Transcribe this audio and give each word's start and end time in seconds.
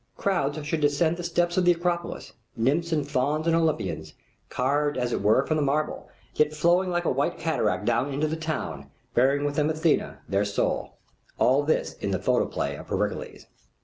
Crowds 0.17 0.65
should 0.65 0.79
descend 0.81 1.15
the 1.15 1.23
steps 1.23 1.57
of 1.57 1.65
the 1.65 1.73
Acropolis, 1.73 2.33
nymphs 2.55 2.91
and 2.91 3.07
fauns 3.07 3.45
and 3.45 3.55
Olympians, 3.55 4.15
carved 4.49 4.97
as 4.97 5.13
it 5.13 5.21
were 5.21 5.45
from 5.45 5.57
the 5.57 5.61
marble, 5.61 6.09
yet 6.33 6.55
flowing 6.55 6.89
like 6.89 7.05
a 7.05 7.11
white 7.11 7.37
cataract 7.37 7.85
down 7.85 8.11
into 8.11 8.25
the 8.25 8.35
town, 8.35 8.89
bearing 9.13 9.45
with 9.45 9.57
them 9.57 9.69
Athena, 9.69 10.17
their 10.27 10.43
soul. 10.43 10.93
All 11.37 11.61
this 11.61 11.93
in 11.93 12.09
the 12.09 12.17
Photoplay 12.17 12.75
of 12.77 12.87
Pericles. 12.87 13.45